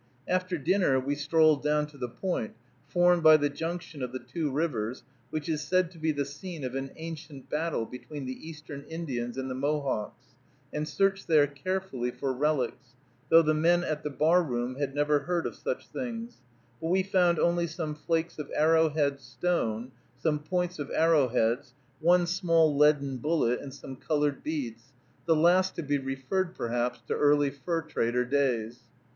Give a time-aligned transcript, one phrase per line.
[0.27, 2.55] After dinner we strolled down to the "Point,"
[2.87, 6.63] formed by the junction of the two rivers, which is said to be the scene
[6.63, 10.25] of an ancient battle between the Eastern Indians and the Mohawks,
[10.73, 12.95] and searched there carefully for relics,
[13.29, 16.41] though the men at the bar room had never heard of such things;
[16.81, 22.75] but we found only some flakes of arrowhead stone, some points of arrowheads, one small
[22.75, 24.93] leaden bullet, and some colored beads,
[25.27, 28.79] the last to be referred, perhaps, to early fur trader days.